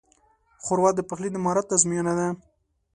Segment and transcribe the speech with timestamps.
[0.63, 2.27] ښوروا د پخلي د مهارت ازموینه ده.